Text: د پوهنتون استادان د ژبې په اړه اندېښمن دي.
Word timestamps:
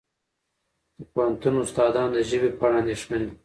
د 0.97 0.99
پوهنتون 1.13 1.55
استادان 1.63 2.07
د 2.13 2.17
ژبې 2.29 2.49
په 2.57 2.63
اړه 2.67 2.77
اندېښمن 2.81 3.21
دي. 3.27 3.35